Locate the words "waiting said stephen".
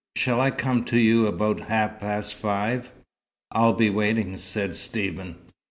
3.91-5.35